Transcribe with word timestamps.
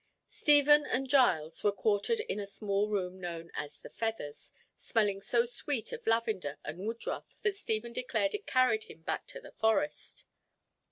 Stephen 0.29 0.83
and 0.83 1.07
Giles 1.07 1.63
were 1.63 1.71
quartered 1.71 2.21
in 2.21 2.39
a 2.39 2.47
small 2.47 2.89
room 2.89 3.21
known 3.21 3.51
as 3.53 3.79
the 3.81 3.89
Feathers, 3.91 4.51
smelling 4.75 5.21
so 5.21 5.45
sweet 5.45 5.93
of 5.93 6.07
lavender 6.07 6.57
and 6.65 6.79
woodruff 6.87 7.37
that 7.43 7.55
Stephen 7.55 7.93
declared 7.93 8.33
it 8.33 8.47
carried 8.47 8.85
him 8.85 9.03
back 9.03 9.27
to 9.27 9.39
the 9.39 9.51
Forest. 9.51 10.25